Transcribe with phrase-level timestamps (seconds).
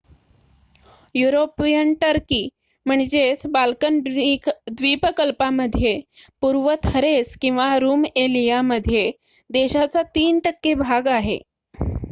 [1.15, 2.39] European Turkey
[3.47, 5.93] Balkan द्वीप कल्पामध्ये
[6.43, 9.09] पूर्व थरेस किंवा रूमएलिया मध्ये
[9.49, 11.39] देशाचा 3% भाग आहे